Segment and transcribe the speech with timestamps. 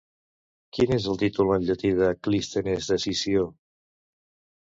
[0.77, 3.45] Quin és el títol en llatí de Clístenes de Sició?